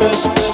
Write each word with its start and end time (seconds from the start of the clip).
purpose. 0.00 0.49